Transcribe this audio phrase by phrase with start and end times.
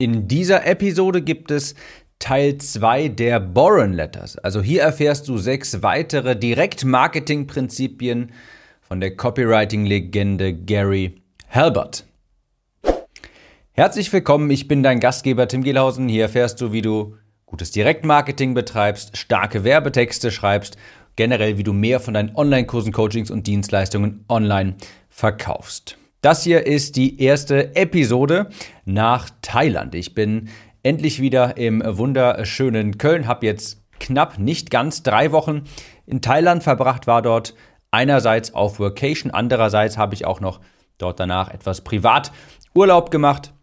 [0.00, 1.74] In dieser Episode gibt es
[2.18, 4.38] Teil 2 der Boron Letters.
[4.38, 8.32] Also hier erfährst du sechs weitere Direktmarketing-Prinzipien
[8.80, 12.06] von der Copywriting-Legende Gary Halbert.
[13.72, 16.08] Herzlich willkommen, ich bin dein Gastgeber Tim Gehlhausen.
[16.08, 20.78] Hier erfährst du, wie du gutes Direktmarketing betreibst, starke Werbetexte schreibst,
[21.16, 24.76] generell wie du mehr von deinen Online-Kursen, Coachings und Dienstleistungen online
[25.10, 25.98] verkaufst.
[26.20, 28.50] Das hier ist die erste Episode
[28.84, 29.94] nach Thailand.
[29.94, 30.50] Ich bin
[30.82, 35.62] endlich wieder im wunderschönen Köln, habe jetzt knapp nicht ganz drei Wochen
[36.04, 37.54] in Thailand verbracht, war dort
[37.90, 40.60] einerseits auf Workation, andererseits habe ich auch noch
[40.98, 42.32] dort danach etwas privat
[42.74, 43.54] Urlaub gemacht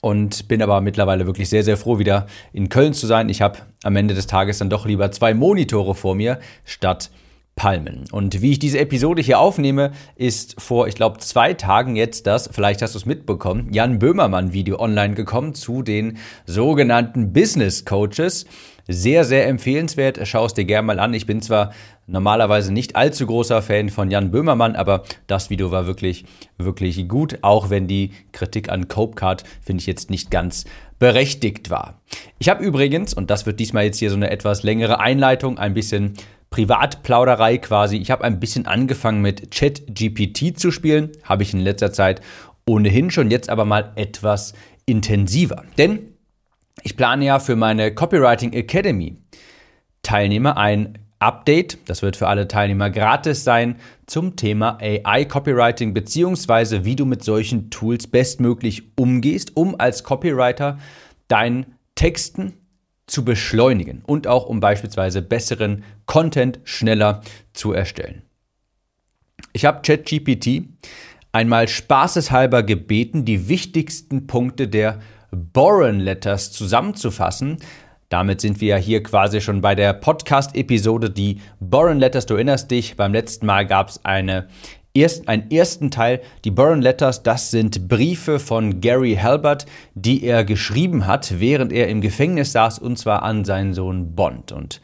[0.00, 3.28] und bin aber mittlerweile wirklich sehr, sehr froh, wieder in Köln zu sein.
[3.28, 7.10] Ich habe am Ende des Tages dann doch lieber zwei Monitore vor mir statt
[7.56, 8.04] Palmen.
[8.12, 12.50] Und wie ich diese Episode hier aufnehme, ist vor, ich glaube, zwei Tagen jetzt das,
[12.52, 18.44] vielleicht hast du es mitbekommen, Jan Böhmermann-Video online gekommen zu den sogenannten Business Coaches.
[18.88, 20.20] Sehr, sehr empfehlenswert.
[20.28, 21.12] Schau es dir gerne mal an.
[21.12, 21.72] Ich bin zwar
[22.06, 26.24] normalerweise nicht allzu großer Fan von Jan Böhmermann, aber das Video war wirklich,
[26.56, 30.66] wirklich gut, auch wenn die Kritik an Copecard, finde ich jetzt nicht ganz
[31.00, 32.00] berechtigt war.
[32.38, 35.74] Ich habe übrigens, und das wird diesmal jetzt hier so eine etwas längere Einleitung, ein
[35.74, 36.14] bisschen
[36.56, 37.98] Privatplauderei quasi.
[37.98, 42.22] Ich habe ein bisschen angefangen mit ChatGPT zu spielen, habe ich in letzter Zeit
[42.66, 44.54] ohnehin schon, jetzt aber mal etwas
[44.86, 45.64] intensiver.
[45.76, 46.14] Denn
[46.82, 49.16] ich plane ja für meine Copywriting Academy
[50.00, 53.76] Teilnehmer ein Update, das wird für alle Teilnehmer gratis sein,
[54.06, 60.78] zum Thema AI Copywriting beziehungsweise wie du mit solchen Tools bestmöglich umgehst, um als Copywriter
[61.28, 62.54] deinen Texten
[63.06, 68.22] zu beschleunigen und auch um beispielsweise besseren Content schneller zu erstellen.
[69.52, 70.68] Ich habe ChatGPT
[71.32, 77.58] einmal spaßeshalber gebeten, die wichtigsten Punkte der Boron Letters zusammenzufassen.
[78.08, 82.26] Damit sind wir ja hier quasi schon bei der Podcast-Episode, die Boron Letters.
[82.26, 84.48] Du erinnerst dich, beim letzten Mal gab es eine
[84.96, 86.20] erst, einen ersten Teil.
[86.44, 91.88] Die Burren Letters, das sind Briefe von Gary Halbert, die er geschrieben hat, während er
[91.88, 94.52] im Gefängnis saß, und zwar an seinen Sohn Bond.
[94.52, 94.80] Und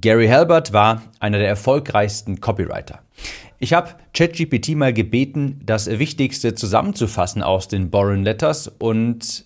[0.00, 3.00] Gary Halbert war einer der erfolgreichsten Copywriter.
[3.58, 9.44] Ich habe ChatGPT mal gebeten, das Wichtigste zusammenzufassen aus den Boren Letters und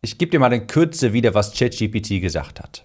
[0.00, 2.84] ich gebe dir mal in Kürze wieder, was ChatGPT gesagt hat.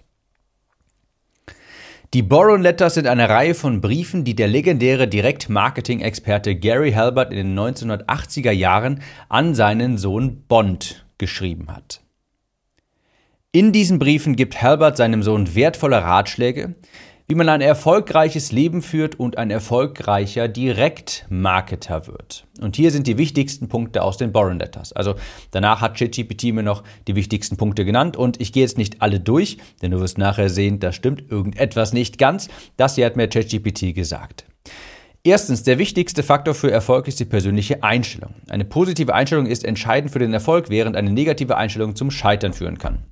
[2.14, 7.36] Die Boron Letters sind eine Reihe von Briefen, die der legendäre Direktmarketing-Experte Gary Halbert in
[7.36, 12.00] den 1980er Jahren an seinen Sohn Bond geschrieben hat.
[13.52, 16.76] In diesen Briefen gibt Halbert seinem Sohn wertvolle Ratschläge,
[17.30, 22.46] wie man ein erfolgreiches Leben führt und ein erfolgreicher Direktmarketer wird.
[22.58, 24.94] Und hier sind die wichtigsten Punkte aus den Boron Letters.
[24.94, 25.14] Also
[25.50, 29.20] danach hat ChatGPT mir noch die wichtigsten Punkte genannt und ich gehe jetzt nicht alle
[29.20, 32.48] durch, denn du wirst nachher sehen, da stimmt irgendetwas nicht ganz.
[32.78, 34.46] Das hier hat mir ChatGPT gesagt.
[35.22, 38.36] Erstens, der wichtigste Faktor für Erfolg ist die persönliche Einstellung.
[38.48, 42.78] Eine positive Einstellung ist entscheidend für den Erfolg, während eine negative Einstellung zum Scheitern führen
[42.78, 43.04] kann.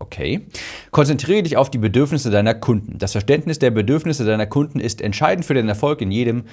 [0.00, 0.46] Okay.
[0.90, 2.98] Konzentriere dich auf die Bedürfnisse deiner Kunden.
[2.98, 6.44] Das Verständnis der Bedürfnisse deiner Kunden ist entscheidend für den Erfolg in jedem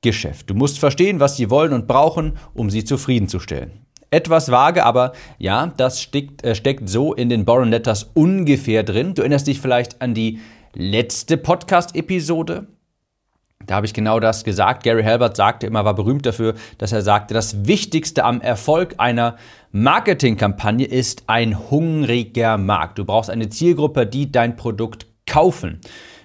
[0.00, 0.50] Geschäft.
[0.50, 3.70] Du musst verstehen, was sie wollen und brauchen, um sie zufriedenzustellen.
[4.10, 9.14] Etwas vage, aber ja, das steckt, äh, steckt so in den Boron Letters ungefähr drin.
[9.14, 10.40] Du erinnerst dich vielleicht an die
[10.74, 12.66] letzte Podcast-Episode.
[13.66, 14.84] Da habe ich genau das gesagt.
[14.84, 19.36] Gary Halbert sagte immer, war berühmt dafür, dass er sagte, das Wichtigste am Erfolg einer
[19.78, 22.98] Marketingkampagne ist ein hungriger Markt.
[22.98, 25.82] Du brauchst eine Zielgruppe, die dein Produkt kaufen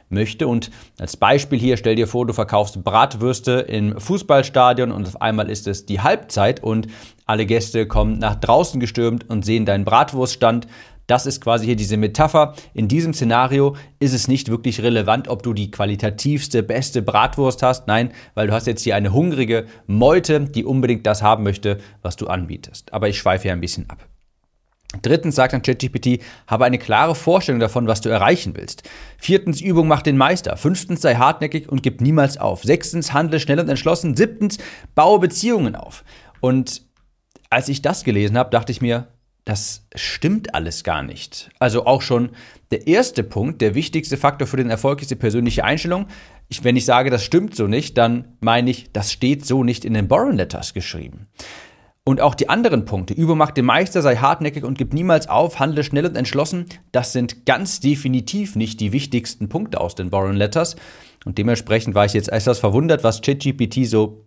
[0.08, 0.48] möchte.
[0.48, 5.50] Und als Beispiel hier, stell dir vor, du verkaufst Bratwürste im Fußballstadion und auf einmal
[5.50, 6.88] ist es die Halbzeit und
[7.26, 10.68] alle Gäste kommen nach draußen gestürmt und sehen deinen Bratwurststand.
[11.12, 12.54] Das ist quasi hier diese Metapher.
[12.74, 17.86] In diesem Szenario ist es nicht wirklich relevant, ob du die qualitativste, beste Bratwurst hast.
[17.86, 22.16] Nein, weil du hast jetzt hier eine hungrige Meute, die unbedingt das haben möchte, was
[22.16, 22.94] du anbietest.
[22.94, 24.08] Aber ich schweife hier ein bisschen ab.
[25.02, 28.84] Drittens sagt dann ChatGPT, habe eine klare Vorstellung davon, was du erreichen willst.
[29.18, 30.56] Viertens, Übung macht den Meister.
[30.56, 32.64] Fünftens, sei hartnäckig und gib niemals auf.
[32.64, 34.16] Sechstens, handle schnell und entschlossen.
[34.16, 34.60] Siebtens,
[34.96, 36.06] baue Beziehungen auf.
[36.40, 36.84] Und
[37.50, 39.10] als ich das gelesen habe, dachte ich mir,
[39.46, 41.50] das stimmt alles gar nicht.
[41.60, 42.32] Also auch schon
[42.70, 46.08] der erste Punkt, der wichtigste Faktor für den Erfolg ist die persönliche Einstellung.
[46.48, 49.84] Ich, wenn ich sage, das stimmt so nicht, dann meine ich, das steht so nicht
[49.84, 51.28] in den Boron Letters geschrieben.
[52.04, 55.84] Und auch die anderen Punkte, übermacht den Meister, sei hartnäckig und gib niemals auf, handle
[55.84, 60.76] schnell und entschlossen, das sind ganz definitiv nicht die wichtigsten Punkte aus den Boron Letters.
[61.26, 64.26] Und dementsprechend war ich jetzt etwas verwundert, was ChatGPT so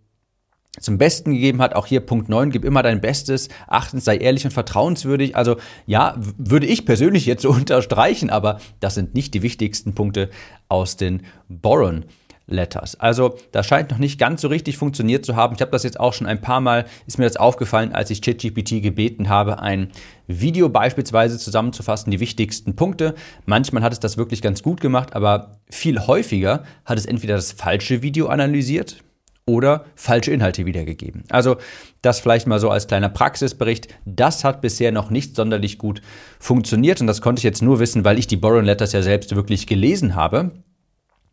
[0.80, 1.74] zum Besten gegeben hat.
[1.74, 3.48] Auch hier Punkt 9, gib immer dein Bestes.
[3.66, 5.36] Achtens, sei ehrlich und vertrauenswürdig.
[5.36, 5.56] Also
[5.86, 10.30] ja, würde ich persönlich jetzt so unterstreichen, aber das sind nicht die wichtigsten Punkte
[10.68, 12.04] aus den Boron.
[12.46, 13.00] Letters.
[13.00, 15.54] Also das scheint noch nicht ganz so richtig funktioniert zu haben.
[15.54, 18.20] Ich habe das jetzt auch schon ein paar Mal, ist mir das aufgefallen, als ich
[18.20, 19.88] ChatGPT gebeten habe, ein
[20.26, 23.14] Video beispielsweise zusammenzufassen, die wichtigsten Punkte.
[23.46, 27.52] Manchmal hat es das wirklich ganz gut gemacht, aber viel häufiger hat es entweder das
[27.52, 29.02] falsche Video analysiert
[29.46, 31.24] oder falsche Inhalte wiedergegeben.
[31.28, 31.56] Also
[32.02, 33.88] das vielleicht mal so als kleiner Praxisbericht.
[34.06, 36.00] Das hat bisher noch nicht sonderlich gut
[36.38, 39.34] funktioniert und das konnte ich jetzt nur wissen, weil ich die Borrow Letters ja selbst
[39.36, 40.52] wirklich gelesen habe.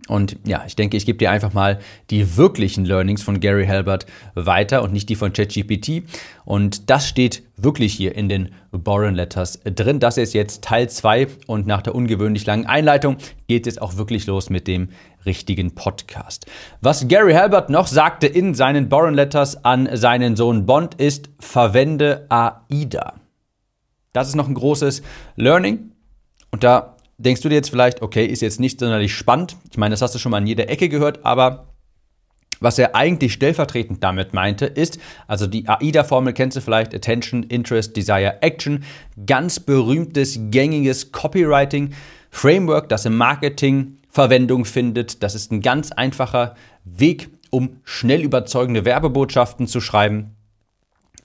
[0.08, 4.06] Und ja, ich denke, ich gebe dir einfach mal die wirklichen Learnings von Gary Halbert
[4.34, 6.04] weiter und nicht die von ChatGPT.
[6.44, 10.00] Und das steht wirklich hier in den Boron Letters drin.
[10.00, 13.18] Das ist jetzt Teil 2 und nach der ungewöhnlich langen Einleitung
[13.48, 14.90] geht es auch wirklich los mit dem
[15.26, 16.46] richtigen Podcast.
[16.82, 22.26] Was Gary Halbert noch sagte in seinen Boron Letters an seinen Sohn Bond ist, verwende
[22.30, 23.22] AIDA.
[24.14, 25.04] Das ist noch ein großes
[25.36, 25.92] Learning.
[26.50, 29.56] Und da denkst du dir jetzt vielleicht, okay, ist jetzt nicht sonderlich spannend.
[29.70, 31.68] Ich meine, das hast du schon mal in jeder Ecke gehört, aber
[32.60, 37.98] was er eigentlich stellvertretend damit meinte, ist, also die AIDA-Formel kennst du vielleicht, Attention, Interest,
[37.98, 38.84] Desire, Action,
[39.26, 45.24] ganz berühmtes, gängiges Copywriting-Framework, das im Marketing Verwendung findet.
[45.24, 50.36] Das ist ein ganz einfacher Weg, um schnell überzeugende Werbebotschaften zu schreiben.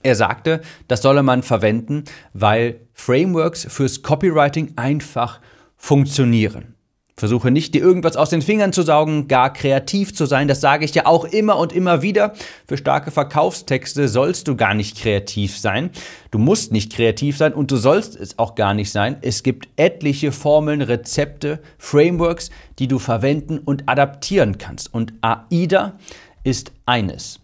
[0.01, 5.39] Er sagte, das solle man verwenden, weil Frameworks fürs Copywriting einfach
[5.77, 6.77] funktionieren.
[7.19, 10.47] Versuche nicht, dir irgendwas aus den Fingern zu saugen, gar kreativ zu sein.
[10.47, 12.33] Das sage ich ja auch immer und immer wieder.
[12.67, 15.89] Für starke Verkaufstexte sollst du gar nicht kreativ sein.
[16.29, 19.17] Du musst nicht kreativ sein und du sollst es auch gar nicht sein.
[19.21, 24.93] Es gibt etliche Formeln, Rezepte, Frameworks, die du verwenden und adaptieren kannst.
[24.93, 25.97] Und AIDA
[26.43, 27.39] ist eines.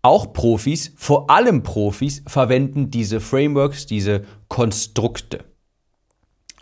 [0.00, 5.51] Auch Profis, vor allem Profis, verwenden diese Frameworks, diese Konstrukte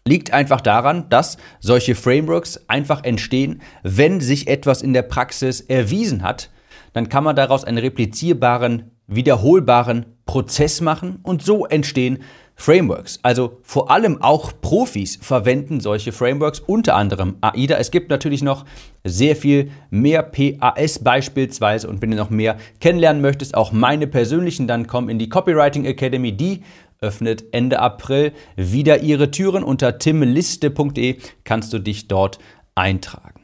[0.06, 6.23] liegt einfach daran, dass solche Frameworks einfach entstehen, wenn sich etwas in der Praxis erwiesen
[6.23, 6.50] hat.
[6.93, 12.20] Dann kann man daraus einen replizierbaren, wiederholbaren Prozess machen und so entstehen
[12.61, 13.19] Frameworks.
[13.23, 17.79] Also vor allem auch Profis verwenden solche Frameworks, unter anderem AIDA.
[17.79, 18.67] Es gibt natürlich noch
[19.02, 24.69] sehr viel mehr PAS beispielsweise und wenn du noch mehr kennenlernen möchtest, auch meine persönlichen,
[24.69, 26.32] dann komm in die Copywriting Academy.
[26.32, 26.62] Die
[27.02, 29.64] öffnet Ende April wieder ihre Türen.
[29.64, 32.38] Unter timliste.de kannst du dich dort
[32.75, 33.41] eintragen.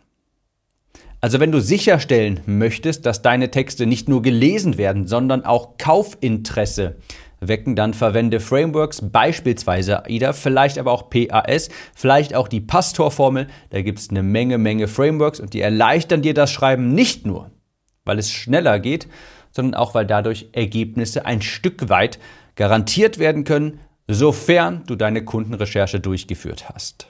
[1.23, 6.97] Also wenn du sicherstellen möchtest, dass deine Texte nicht nur gelesen werden, sondern auch Kaufinteresse
[7.41, 13.47] wecken, dann verwende Frameworks, beispielsweise AIDA, vielleicht aber auch PAS, vielleicht auch die Pastor-Formel.
[13.71, 17.51] Da gibt es eine Menge, Menge Frameworks und die erleichtern dir das Schreiben nicht nur,
[18.05, 19.09] weil es schneller geht,
[19.51, 22.19] sondern auch, weil dadurch Ergebnisse ein Stück weit
[22.57, 27.09] garantiert werden können, sofern du deine Kundenrecherche durchgeführt hast.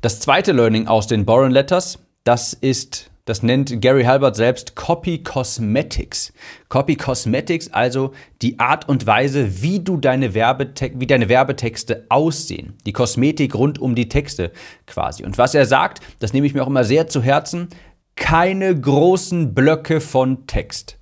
[0.00, 5.22] Das zweite Learning aus den Boron Letters, das ist, das nennt Gary Halbert selbst Copy
[5.22, 6.32] Cosmetics.
[6.68, 8.10] Copy Cosmetics, also
[8.42, 12.76] die Art und Weise, wie du deine, Werbete wie deine Werbetexte aussehen.
[12.84, 14.50] Die Kosmetik rund um die Texte
[14.86, 15.24] quasi.
[15.24, 17.68] Und was er sagt, das nehme ich mir auch immer sehr zu Herzen,
[18.16, 20.98] keine großen Blöcke von Text.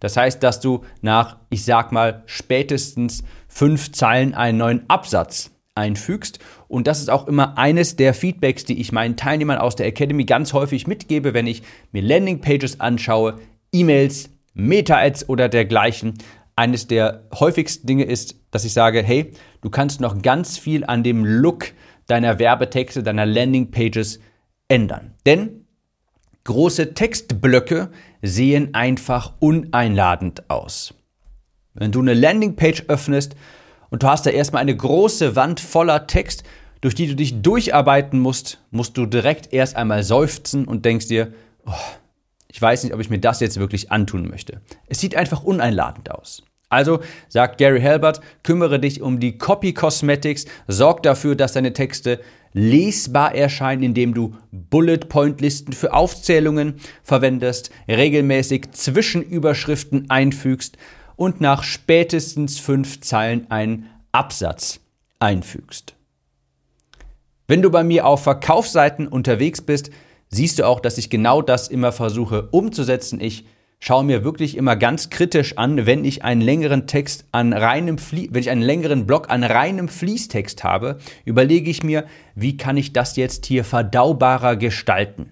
[0.00, 6.38] Das heißt, dass du nach, ich sag mal, spätestens fünf Zeilen einen neuen Absatz einfügst.
[6.68, 10.24] Und das ist auch immer eines der Feedbacks, die ich meinen Teilnehmern aus der Academy
[10.24, 13.36] ganz häufig mitgebe, wenn ich mir Landingpages anschaue,
[13.72, 16.14] E-Mails, Meta-Ads oder dergleichen.
[16.56, 19.32] Eines der häufigsten Dinge ist, dass ich sage, hey,
[19.62, 21.72] du kannst noch ganz viel an dem Look
[22.06, 24.20] deiner Werbetexte, deiner Landingpages
[24.68, 25.14] ändern.
[25.26, 25.59] Denn
[26.44, 27.90] große Textblöcke
[28.22, 30.94] sehen einfach uneinladend aus.
[31.74, 33.36] Wenn du eine Landingpage öffnest
[33.90, 36.44] und du hast da erstmal eine große Wand voller Text,
[36.80, 41.32] durch die du dich durcharbeiten musst, musst du direkt erst einmal seufzen und denkst dir,
[41.66, 41.72] oh,
[42.48, 44.60] ich weiß nicht, ob ich mir das jetzt wirklich antun möchte.
[44.88, 46.42] Es sieht einfach uneinladend aus.
[46.68, 52.20] Also sagt Gary Halbert, kümmere dich um die Copy Cosmetics, sorg dafür, dass deine Texte
[52.52, 60.76] lesbar erscheinen, indem du Bullet Point Listen für Aufzählungen verwendest, regelmäßig Zwischenüberschriften einfügst
[61.16, 64.80] und nach spätestens fünf Zeilen einen Absatz
[65.18, 65.94] einfügst.
[67.46, 69.90] Wenn du bei mir auf Verkaufsseiten unterwegs bist,
[70.28, 73.20] siehst du auch, dass ich genau das immer versuche umzusetzen.
[73.20, 73.44] Ich
[73.80, 78.28] schaue mir wirklich immer ganz kritisch an, wenn ich einen längeren Text an reinem Flie
[78.30, 82.92] wenn ich einen längeren Block an reinem Fließtext habe, überlege ich mir, wie kann ich
[82.92, 85.30] das jetzt hier verdaubarer gestalten?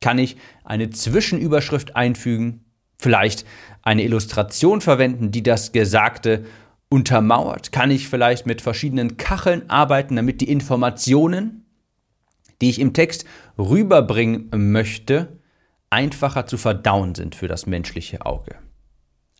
[0.00, 2.64] Kann ich eine Zwischenüberschrift einfügen?
[2.98, 3.46] Vielleicht
[3.82, 6.44] eine Illustration verwenden, die das Gesagte
[6.88, 7.72] untermauert?
[7.72, 11.64] Kann ich vielleicht mit verschiedenen Kacheln arbeiten, damit die Informationen,
[12.60, 13.24] die ich im Text
[13.58, 15.40] rüberbringen möchte,
[15.94, 18.56] einfacher zu verdauen sind für das menschliche Auge?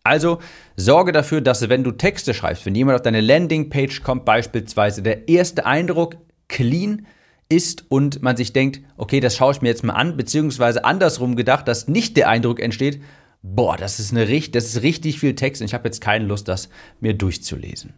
[0.03, 0.39] Also
[0.77, 5.27] sorge dafür, dass wenn du Texte schreibst, wenn jemand auf deine Landingpage kommt beispielsweise, der
[5.27, 6.15] erste Eindruck
[6.47, 7.07] clean
[7.49, 11.35] ist und man sich denkt, okay, das schaue ich mir jetzt mal an, beziehungsweise andersrum
[11.35, 13.01] gedacht, dass nicht der Eindruck entsteht,
[13.41, 16.47] boah, das ist, eine, das ist richtig viel Text und ich habe jetzt keine Lust,
[16.47, 16.69] das
[16.99, 17.93] mir durchzulesen.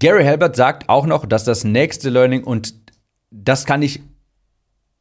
[0.00, 2.74] Gary Halbert sagt auch noch, dass das nächste Learning, und
[3.30, 4.00] das kann ich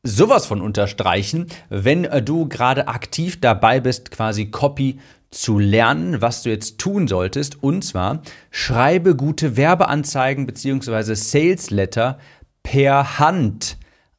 [0.04, 5.00] sowas von unterstreichen, wenn du gerade aktiv dabei bist, quasi Copy
[5.32, 7.64] zu lernen, was du jetzt tun solltest.
[7.64, 11.16] Und zwar schreibe gute Werbeanzeigen bzw.
[11.16, 12.20] Sales Letter
[12.62, 13.78] per Hand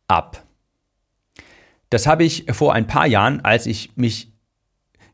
[0.08, 0.42] ab.
[1.90, 4.32] Das habe ich vor ein paar Jahren, als ich mich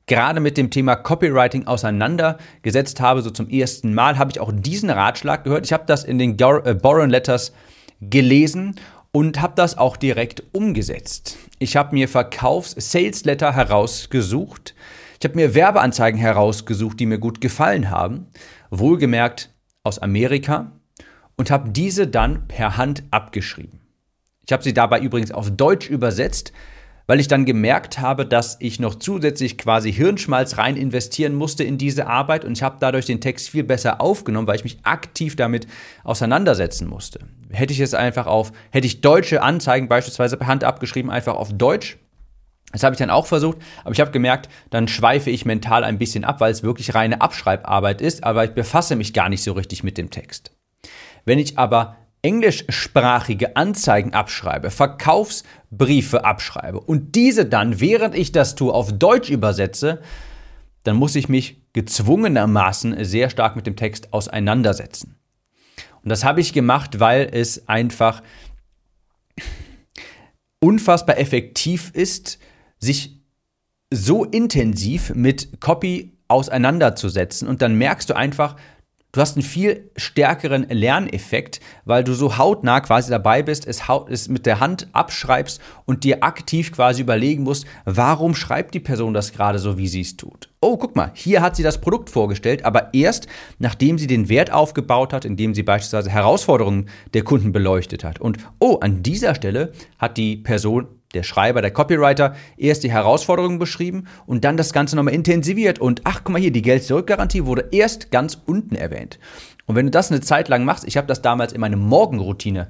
[0.06, 4.90] gerade mit dem Thema Copywriting auseinandergesetzt habe, so zum ersten Mal, habe ich auch diesen
[4.90, 5.66] Ratschlag gehört.
[5.66, 7.52] Ich habe das in den äh, Boron Letters
[8.00, 8.76] gelesen
[9.12, 11.36] und habe das auch direkt umgesetzt.
[11.58, 14.74] Ich habe mir Verkaufs-Sales Letter herausgesucht,
[15.18, 18.28] ich habe mir Werbeanzeigen herausgesucht, die mir gut gefallen haben,
[18.70, 19.52] wohlgemerkt
[19.82, 20.72] aus Amerika,
[21.36, 23.80] und habe diese dann per Hand abgeschrieben.
[24.46, 26.52] Ich habe sie dabei übrigens auf Deutsch übersetzt,
[27.10, 31.76] weil ich dann gemerkt habe, dass ich noch zusätzlich quasi Hirnschmalz rein investieren musste in
[31.76, 35.34] diese Arbeit und ich habe dadurch den Text viel besser aufgenommen, weil ich mich aktiv
[35.34, 35.66] damit
[36.04, 37.18] auseinandersetzen musste.
[37.50, 41.52] Hätte ich es einfach auf, hätte ich deutsche Anzeigen beispielsweise per Hand abgeschrieben, einfach auf
[41.52, 41.98] Deutsch,
[42.70, 45.98] das habe ich dann auch versucht, aber ich habe gemerkt, dann schweife ich mental ein
[45.98, 49.54] bisschen ab, weil es wirklich reine Abschreibarbeit ist, aber ich befasse mich gar nicht so
[49.54, 50.52] richtig mit dem Text.
[51.24, 58.72] Wenn ich aber englischsprachige Anzeigen abschreibe, Verkaufsbriefe abschreibe und diese dann, während ich das tue,
[58.72, 60.00] auf Deutsch übersetze,
[60.82, 65.16] dann muss ich mich gezwungenermaßen sehr stark mit dem Text auseinandersetzen.
[66.02, 68.22] Und das habe ich gemacht, weil es einfach
[70.60, 72.38] unfassbar effektiv ist,
[72.78, 73.20] sich
[73.92, 78.56] so intensiv mit Copy auseinanderzusetzen und dann merkst du einfach,
[79.12, 84.28] du hast einen viel stärkeren Lerneffekt, weil du so hautnah quasi dabei bist, es, es
[84.28, 89.32] mit der Hand abschreibst und dir aktiv quasi überlegen musst, warum schreibt die Person das
[89.32, 90.48] gerade so, wie sie es tut.
[90.60, 93.26] Oh, guck mal, hier hat sie das Produkt vorgestellt, aber erst
[93.58, 98.20] nachdem sie den Wert aufgebaut hat, indem sie beispielsweise Herausforderungen der Kunden beleuchtet hat.
[98.20, 103.58] Und oh, an dieser Stelle hat die Person der Schreiber, der Copywriter, erst die Herausforderungen
[103.58, 105.78] beschrieben und dann das Ganze nochmal intensiviert.
[105.78, 109.18] Und ach, guck mal hier, die Geld-Zurück-Garantie wurde erst ganz unten erwähnt.
[109.66, 112.68] Und wenn du das eine Zeit lang machst, ich habe das damals in meine Morgenroutine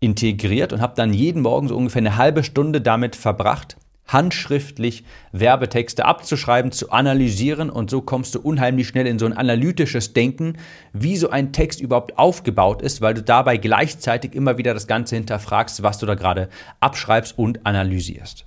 [0.00, 6.04] integriert und habe dann jeden Morgen so ungefähr eine halbe Stunde damit verbracht, handschriftlich Werbetexte
[6.04, 10.58] abzuschreiben, zu analysieren und so kommst du unheimlich schnell in so ein analytisches Denken,
[10.92, 15.16] wie so ein Text überhaupt aufgebaut ist, weil du dabei gleichzeitig immer wieder das Ganze
[15.16, 16.48] hinterfragst, was du da gerade
[16.80, 18.46] abschreibst und analysierst.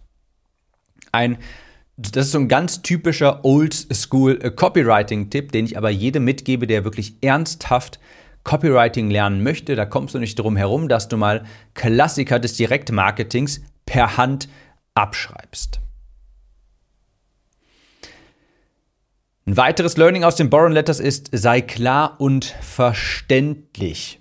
[1.12, 1.38] Ein
[2.02, 7.16] das ist so ein ganz typischer Old-School Copywriting-Tipp, den ich aber jedem mitgebe, der wirklich
[7.20, 8.00] ernsthaft
[8.46, 9.76] Copywriting lernen möchte.
[9.76, 14.48] Da kommst du nicht drum herum, dass du mal Klassiker des Direktmarketings per Hand
[14.94, 15.80] abschreibst.
[19.46, 24.20] Ein weiteres Learning aus den Boron Letters ist, sei klar und verständlich.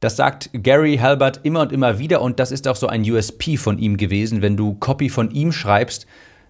[0.00, 3.56] Das sagt Gary Halbert immer und immer wieder und das ist auch so ein USP
[3.56, 4.42] von ihm gewesen.
[4.42, 6.06] Wenn du Copy von ihm schreibst,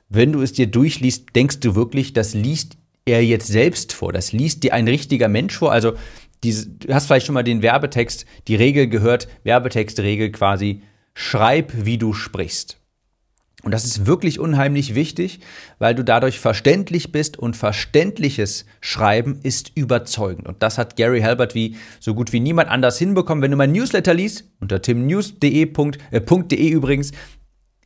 [0.08, 4.32] wenn du es dir durchliest, denkst du wirklich, das liest er jetzt selbst vor, das
[4.32, 5.70] liest dir ein richtiger Mensch vor.
[5.70, 5.94] Also
[6.42, 10.82] diese, du hast vielleicht schon mal den Werbetext, die Regel gehört, Werbetextregel quasi,
[11.14, 12.78] schreib, wie du sprichst.
[13.66, 15.40] Und das ist wirklich unheimlich wichtig,
[15.80, 20.46] weil du dadurch verständlich bist und verständliches Schreiben ist überzeugend.
[20.46, 23.42] Und das hat Gary Halbert wie so gut wie niemand anders hinbekommen.
[23.42, 25.62] Wenn du mein Newsletter liest, unter timnews.de
[26.12, 27.10] äh, übrigens,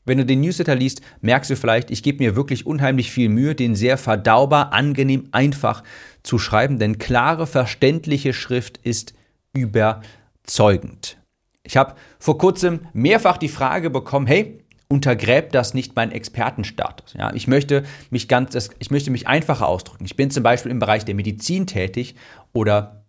[0.05, 3.55] wenn du den Newsletter liest, merkst du vielleicht, ich gebe mir wirklich unheimlich viel Mühe,
[3.55, 5.83] den sehr verdaubar, angenehm, einfach
[6.23, 9.15] zu schreiben, denn klare, verständliche Schrift ist
[9.55, 11.17] überzeugend.
[11.63, 14.60] Ich habe vor kurzem mehrfach die Frage bekommen, hey,
[14.91, 17.15] untergräbt das nicht meinen Expertenstatus.
[17.15, 20.05] Ja, ich möchte mich ganz, ich möchte mich einfacher ausdrücken.
[20.05, 22.17] Ich bin zum Beispiel im Bereich der Medizin tätig
[22.53, 23.05] oder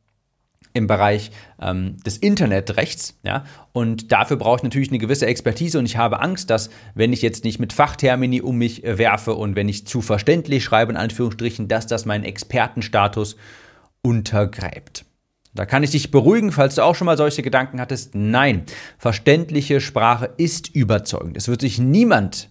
[0.74, 5.86] im Bereich ähm, des Internetrechts, ja, und dafür brauche ich natürlich eine gewisse Expertise und
[5.86, 9.58] ich habe Angst, dass wenn ich jetzt nicht mit Fachtermini um mich äh, werfe und
[9.58, 13.36] wenn ich zu verständlich schreibe, in Anführungsstrichen, dass das meinen Expertenstatus
[14.02, 15.04] untergräbt.
[15.54, 18.16] Da kann ich dich beruhigen, falls du auch schon mal solche Gedanken hattest.
[18.16, 18.64] Nein,
[18.98, 21.36] verständliche Sprache ist überzeugend.
[21.36, 22.50] Es wird sich niemand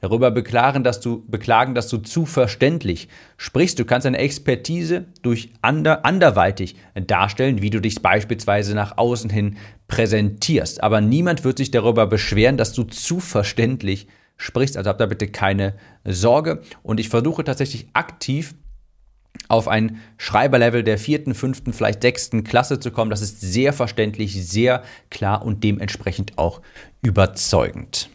[0.00, 3.78] darüber beklagen, dass du, beklagen, dass du zu verständlich sprichst.
[3.78, 9.56] Du kannst deine Expertise durch ander, anderweitig darstellen, wie du dich beispielsweise nach außen hin
[9.88, 10.82] präsentierst.
[10.82, 14.76] Aber niemand wird sich darüber beschweren, dass du zu verständlich sprichst.
[14.76, 16.62] Also hab da bitte keine Sorge.
[16.82, 18.54] Und ich versuche tatsächlich aktiv
[19.48, 23.10] auf ein Schreiberlevel der vierten, fünften, vielleicht sechsten Klasse zu kommen.
[23.10, 26.60] Das ist sehr verständlich, sehr klar und dementsprechend auch
[27.02, 28.10] überzeugend.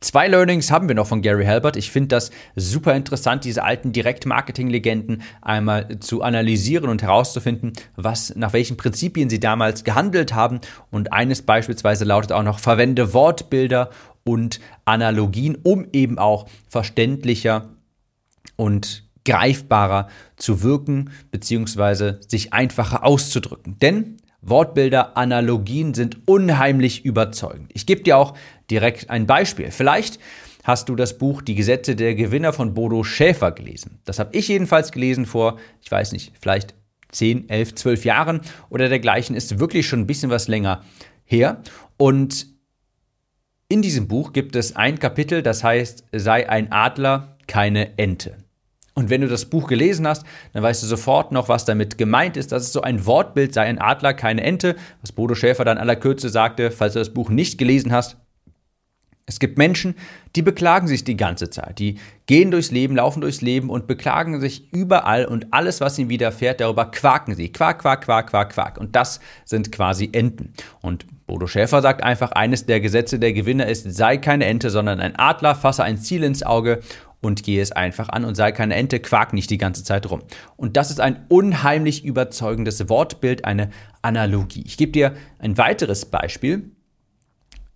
[0.00, 1.76] Zwei Learnings haben wir noch von Gary Halbert.
[1.76, 8.52] Ich finde das super interessant, diese alten Direktmarketing-Legenden einmal zu analysieren und herauszufinden, was, nach
[8.52, 10.60] welchen Prinzipien sie damals gehandelt haben.
[10.90, 13.90] Und eines beispielsweise lautet auch noch, verwende Wortbilder
[14.24, 17.68] und Analogien, um eben auch verständlicher
[18.56, 23.78] und greifbarer zu wirken, beziehungsweise sich einfacher auszudrücken.
[23.78, 27.70] Denn Wortbilder, Analogien sind unheimlich überzeugend.
[27.74, 28.34] Ich gebe dir auch
[28.70, 29.70] direkt ein Beispiel.
[29.70, 30.18] Vielleicht
[30.64, 34.00] hast du das Buch Die Gesetze der Gewinner von Bodo Schäfer gelesen.
[34.04, 36.74] Das habe ich jedenfalls gelesen vor, ich weiß nicht, vielleicht
[37.10, 40.84] 10, 11, 12 Jahren oder dergleichen, ist wirklich schon ein bisschen was länger
[41.24, 41.62] her.
[41.96, 42.46] Und
[43.68, 48.36] in diesem Buch gibt es ein Kapitel, das heißt, sei ein Adler, keine Ente.
[48.94, 52.36] Und wenn du das Buch gelesen hast, dann weißt du sofort noch, was damit gemeint
[52.36, 52.50] ist.
[52.50, 55.94] Das ist so ein Wortbild, sei ein Adler, keine Ente, was Bodo Schäfer dann aller
[55.94, 58.16] Kürze sagte, falls du das Buch nicht gelesen hast.
[59.28, 59.94] Es gibt Menschen,
[60.34, 61.78] die beklagen sich die ganze Zeit.
[61.78, 66.08] Die gehen durchs Leben, laufen durchs Leben und beklagen sich überall und alles, was ihnen
[66.08, 67.52] widerfährt, darüber quaken sie.
[67.52, 68.78] Quack, quack, quack, quack, quack.
[68.78, 70.54] Und das sind quasi Enten.
[70.80, 74.98] Und Bodo Schäfer sagt einfach, eines der Gesetze der Gewinner ist, sei keine Ente, sondern
[74.98, 76.80] ein Adler, fasse ein Ziel ins Auge
[77.20, 80.22] und gehe es einfach an und sei keine Ente, quak nicht die ganze Zeit rum.
[80.56, 83.70] Und das ist ein unheimlich überzeugendes Wortbild, eine
[84.02, 84.62] Analogie.
[84.66, 86.70] Ich gebe dir ein weiteres Beispiel.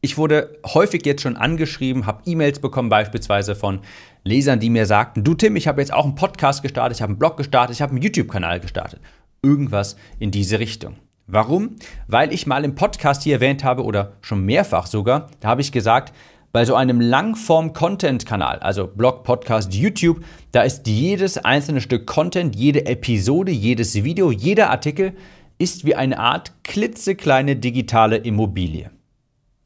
[0.01, 3.81] Ich wurde häufig jetzt schon angeschrieben, habe E-Mails bekommen, beispielsweise von
[4.25, 7.11] Lesern, die mir sagten, du Tim, ich habe jetzt auch einen Podcast gestartet, ich habe
[7.11, 9.00] einen Blog gestartet, ich habe einen YouTube-Kanal gestartet.
[9.43, 10.97] Irgendwas in diese Richtung.
[11.28, 11.76] Warum?
[12.09, 15.71] Weil ich mal im Podcast hier erwähnt habe oder schon mehrfach sogar, da habe ich
[15.71, 16.13] gesagt,
[16.52, 22.86] bei so einem Langform-Content-Kanal, also Blog, Podcast, YouTube, da ist jedes einzelne Stück Content, jede
[22.86, 25.15] Episode, jedes Video, jeder Artikel
[25.58, 28.91] ist wie eine Art klitzekleine digitale Immobilie.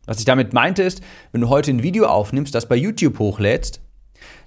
[0.06, 3.80] Was ich damit meinte ist, wenn du heute ein Video aufnimmst, das bei YouTube hochlädst,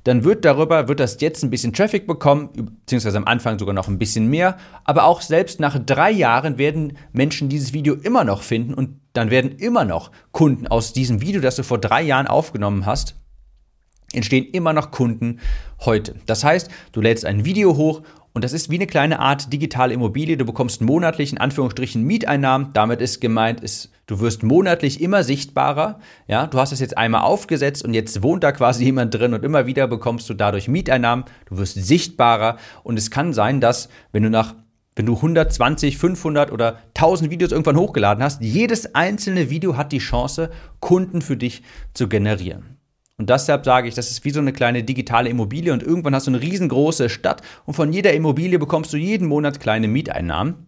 [0.03, 3.87] dann wird darüber, wird das jetzt ein bisschen Traffic bekommen, beziehungsweise am Anfang sogar noch
[3.87, 4.57] ein bisschen mehr.
[4.83, 9.29] Aber auch selbst nach drei Jahren werden Menschen dieses Video immer noch finden und dann
[9.29, 13.15] werden immer noch Kunden aus diesem Video, das du vor drei Jahren aufgenommen hast,
[14.13, 15.39] entstehen immer noch Kunden
[15.81, 16.15] heute.
[16.25, 18.01] Das heißt, du lädst ein Video hoch
[18.33, 20.37] und das ist wie eine kleine Art digitale Immobilie.
[20.37, 22.69] Du bekommst monatlich in Anführungsstrichen Mieteinnahmen.
[22.73, 25.99] Damit ist gemeint, ist, du wirst monatlich immer sichtbarer.
[26.27, 29.43] Ja, du hast es jetzt einmal aufgesetzt und jetzt wohnt da quasi jemand drin und
[29.43, 31.25] immer wieder bekommst du dadurch Mieteinnahmen.
[31.47, 34.55] Du wirst sichtbarer und es kann sein, dass wenn du nach
[34.95, 39.99] wenn du 120, 500 oder 1000 Videos irgendwann hochgeladen hast, jedes einzelne Video hat die
[39.99, 40.49] Chance,
[40.81, 41.63] Kunden für dich
[41.93, 42.78] zu generieren.
[43.19, 46.27] Und deshalb sage ich, das ist wie so eine kleine digitale Immobilie und irgendwann hast
[46.27, 50.67] du eine riesengroße Stadt und von jeder Immobilie bekommst du jeden Monat kleine Mieteinnahmen.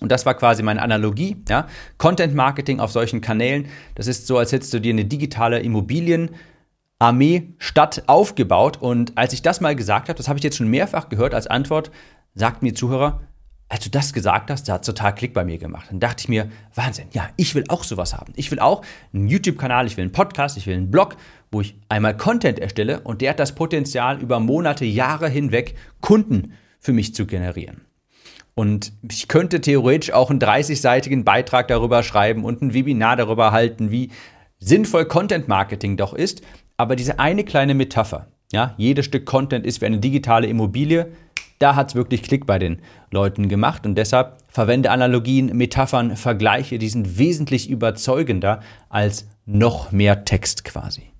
[0.00, 1.36] Und das war quasi meine Analogie.
[1.48, 1.66] Ja?
[1.98, 3.66] Content Marketing auf solchen Kanälen,
[3.96, 8.80] das ist so, als hättest du dir eine digitale Immobilienarmee Stadt aufgebaut.
[8.80, 11.48] Und als ich das mal gesagt habe, das habe ich jetzt schon mehrfach gehört als
[11.48, 11.90] Antwort,
[12.34, 13.22] sagt mir Zuhörer,
[13.72, 15.86] als du das gesagt hast, da hat total Klick bei mir gemacht.
[15.88, 18.34] Dann dachte ich mir, Wahnsinn, ja, ich will auch sowas haben.
[18.36, 21.16] Ich will auch einen YouTube-Kanal, ich will einen Podcast, ich will einen Blog,
[21.50, 26.52] wo ich einmal Content erstelle und der hat das Potenzial, über Monate, Jahre hinweg Kunden
[26.80, 27.80] für mich zu generieren.
[28.54, 33.90] Und ich könnte theoretisch auch einen 30-seitigen Beitrag darüber schreiben und ein Webinar darüber halten,
[33.90, 34.10] wie
[34.58, 36.42] sinnvoll Content Marketing doch ist.
[36.76, 41.10] Aber diese eine kleine Metapher, ja, jedes Stück Content ist wie eine digitale Immobilie,
[41.62, 46.78] da hat es wirklich Klick bei den Leuten gemacht und deshalb verwende Analogien, Metaphern, Vergleiche,
[46.78, 51.12] die sind wesentlich überzeugender als noch mehr Text quasi.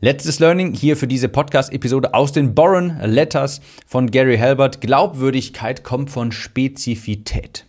[0.00, 4.80] Letztes Learning hier für diese Podcast-Episode aus den Boron Letters von Gary Halbert.
[4.80, 7.66] Glaubwürdigkeit kommt von Spezifität.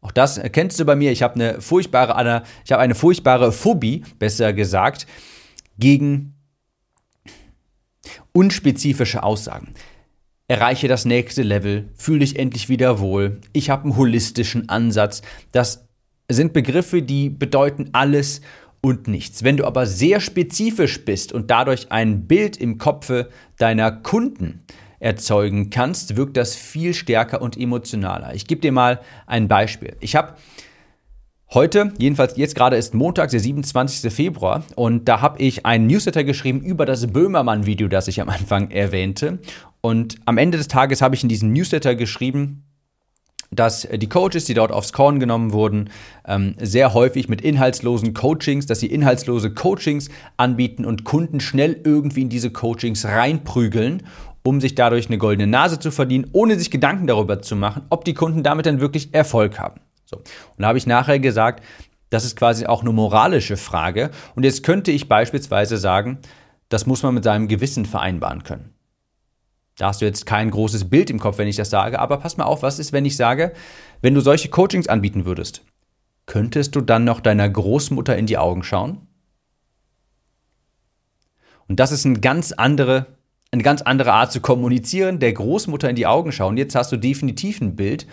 [0.00, 1.12] Auch das kennst du bei mir.
[1.12, 5.06] Ich habe eine furchtbare, ich habe eine furchtbare Phobie, besser gesagt,
[5.78, 6.33] gegen
[8.34, 9.72] unspezifische Aussagen.
[10.48, 15.22] Erreiche das nächste Level, fühle dich endlich wieder wohl, ich habe einen holistischen Ansatz.
[15.52, 15.88] Das
[16.30, 18.42] sind Begriffe, die bedeuten alles
[18.82, 19.42] und nichts.
[19.42, 24.62] Wenn du aber sehr spezifisch bist und dadurch ein Bild im Kopfe deiner Kunden
[24.98, 28.34] erzeugen kannst, wirkt das viel stärker und emotionaler.
[28.34, 29.96] Ich gebe dir mal ein Beispiel.
[30.00, 30.34] Ich habe
[31.54, 34.12] Heute, jedenfalls jetzt gerade ist Montag, der 27.
[34.12, 38.72] Februar und da habe ich einen Newsletter geschrieben über das Böhmermann-Video, das ich am Anfang
[38.72, 39.38] erwähnte.
[39.80, 42.64] Und am Ende des Tages habe ich in diesem Newsletter geschrieben,
[43.52, 45.90] dass die Coaches, die dort aufs Korn genommen wurden,
[46.26, 52.22] ähm, sehr häufig mit inhaltslosen Coachings, dass sie inhaltslose Coachings anbieten und Kunden schnell irgendwie
[52.22, 54.02] in diese Coachings reinprügeln,
[54.42, 58.04] um sich dadurch eine goldene Nase zu verdienen, ohne sich Gedanken darüber zu machen, ob
[58.04, 59.83] die Kunden damit dann wirklich Erfolg haben.
[60.04, 60.18] So.
[60.18, 60.24] Und
[60.58, 61.64] da habe ich nachher gesagt,
[62.10, 64.10] das ist quasi auch eine moralische Frage.
[64.34, 66.18] Und jetzt könnte ich beispielsweise sagen,
[66.68, 68.74] das muss man mit seinem Gewissen vereinbaren können.
[69.76, 72.36] Da hast du jetzt kein großes Bild im Kopf, wenn ich das sage, aber pass
[72.36, 73.52] mal auf, was ist, wenn ich sage,
[74.02, 75.64] wenn du solche Coachings anbieten würdest,
[76.26, 79.08] könntest du dann noch deiner Großmutter in die Augen schauen?
[81.66, 83.06] Und das ist eine ganz andere,
[83.54, 86.56] eine ganz andere Art zu kommunizieren, der Großmutter in die Augen schauen.
[86.56, 88.06] Jetzt hast du definitiv ein Bild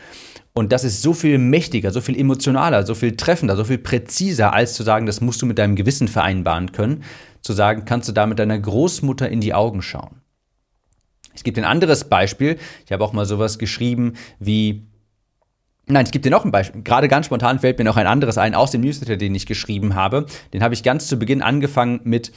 [0.53, 4.53] und das ist so viel mächtiger, so viel emotionaler, so viel treffender, so viel präziser,
[4.53, 7.03] als zu sagen, das musst du mit deinem Gewissen vereinbaren können.
[7.41, 10.21] Zu sagen, kannst du da mit deiner Großmutter in die Augen schauen.
[11.33, 12.57] Es gibt ein anderes Beispiel.
[12.85, 14.85] Ich habe auch mal sowas geschrieben wie,
[15.87, 16.83] Nein, es gibt dir noch ein Beispiel.
[16.83, 19.95] Gerade ganz spontan fällt mir noch ein anderes ein aus dem Newsletter, den ich geschrieben
[19.95, 20.27] habe.
[20.53, 22.31] Den habe ich ganz zu Beginn angefangen mit,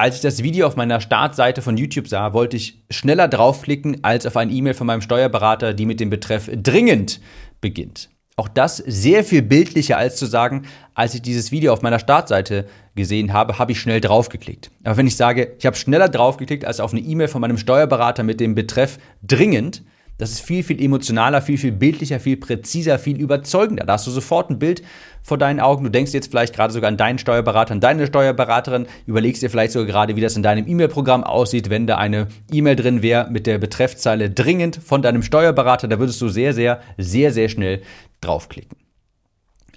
[0.00, 4.24] als ich das Video auf meiner Startseite von YouTube sah, wollte ich schneller draufklicken als
[4.24, 7.20] auf ein E-Mail von meinem Steuerberater, die mit dem Betreff dringend
[7.60, 8.08] beginnt.
[8.36, 10.62] Auch das sehr viel bildlicher als zu sagen,
[10.94, 14.70] als ich dieses Video auf meiner Startseite gesehen habe, habe ich schnell draufgeklickt.
[14.84, 18.22] Aber wenn ich sage, ich habe schneller draufgeklickt als auf eine E-Mail von meinem Steuerberater
[18.22, 19.82] mit dem Betreff dringend,
[20.20, 23.84] das ist viel, viel emotionaler, viel, viel bildlicher, viel präziser, viel überzeugender.
[23.86, 24.82] Da hast du sofort ein Bild
[25.22, 25.82] vor deinen Augen.
[25.84, 29.72] Du denkst jetzt vielleicht gerade sogar an deinen Steuerberater, an deine Steuerberaterin, überlegst dir vielleicht
[29.72, 33.46] sogar gerade, wie das in deinem E-Mail-Programm aussieht, wenn da eine E-Mail drin wäre mit
[33.46, 35.88] der Betreffzeile dringend von deinem Steuerberater.
[35.88, 37.82] Da würdest du sehr, sehr, sehr, sehr schnell
[38.20, 38.76] draufklicken.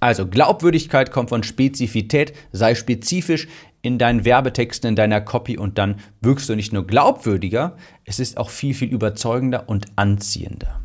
[0.02, 3.48] Also Glaubwürdigkeit kommt von Spezifität, sei spezifisch
[3.84, 8.38] in deinen Werbetexten, in deiner Copy und dann wirkst du nicht nur glaubwürdiger, es ist
[8.38, 10.82] auch viel, viel überzeugender und anziehender.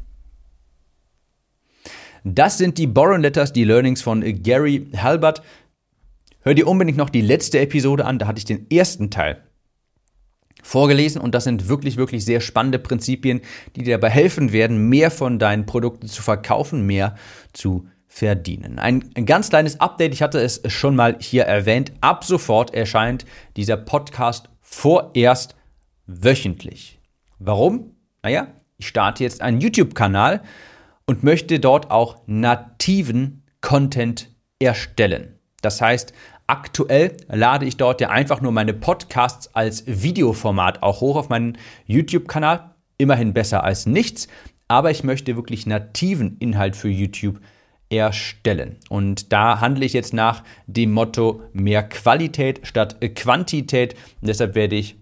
[2.24, 5.42] Das sind die Borrow Letters, die Learnings von Gary Halbert.
[6.40, 9.44] Hör dir unbedingt noch die letzte Episode an, da hatte ich den ersten Teil
[10.64, 13.42] vorgelesen und das sind wirklich, wirklich sehr spannende Prinzipien,
[13.76, 17.14] die dir dabei helfen werden, mehr von deinen Produkten zu verkaufen, mehr
[17.52, 18.78] zu verdienen.
[18.78, 21.92] Ein, ganz kleines Update, ich hatte es schon mal hier erwähnt.
[22.00, 25.54] Ab sofort erscheint dieser Podcast vorerst
[26.06, 26.98] wöchentlich.
[27.38, 27.94] Warum?
[28.22, 30.42] Naja, ich starte jetzt einen YouTube-Kanal
[31.06, 35.38] und möchte dort auch nativen Content erstellen.
[35.60, 36.12] Das heißt,
[36.46, 41.58] aktuell lade ich dort ja einfach nur meine Podcasts als Videoformat auch hoch auf meinen
[41.86, 42.74] YouTube-Kanal.
[42.96, 44.26] Immerhin besser als nichts,
[44.66, 47.57] aber ich möchte wirklich nativen Inhalt für YouTube erstellen
[47.90, 48.76] erstellen.
[48.88, 53.94] Und da handle ich jetzt nach dem Motto mehr Qualität statt Quantität.
[54.20, 54.96] Und deshalb werde ich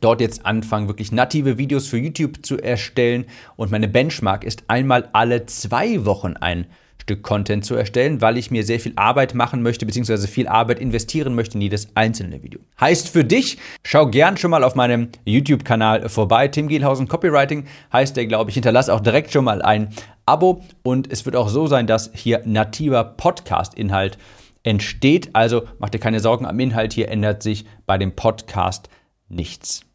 [0.00, 3.26] dort jetzt anfangen, wirklich native Videos für YouTube zu erstellen.
[3.56, 6.66] Und meine Benchmark ist einmal alle zwei Wochen ein
[7.06, 10.80] Stück Content zu erstellen, weil ich mir sehr viel Arbeit machen möchte, beziehungsweise viel Arbeit
[10.80, 12.58] investieren möchte in jedes einzelne Video.
[12.80, 16.48] Heißt für dich, schau gern schon mal auf meinem YouTube-Kanal vorbei.
[16.48, 18.54] Tim Gielhausen Copywriting heißt der, glaube ich.
[18.54, 19.90] Hinterlass auch direkt schon mal ein
[20.24, 24.18] Abo und es wird auch so sein, dass hier nativer Podcast-Inhalt
[24.64, 25.30] entsteht.
[25.32, 28.88] Also mach dir keine Sorgen am Inhalt, hier ändert sich bei dem Podcast
[29.28, 29.85] nichts.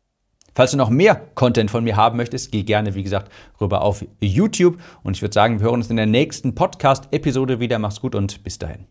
[0.53, 4.05] Falls du noch mehr Content von mir haben möchtest, geh gerne, wie gesagt, rüber auf
[4.19, 4.79] YouTube.
[5.03, 7.79] Und ich würde sagen, wir hören uns in der nächsten Podcast-Episode wieder.
[7.79, 8.85] Mach's gut und bis dahin.